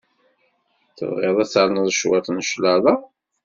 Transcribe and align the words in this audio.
Tebɣiḍ 0.97 1.37
ad 1.43 1.49
ternuḍ 1.51 1.87
cwiṭ 1.99 2.27
n 2.29 2.37
cclaḍa? 2.49 2.95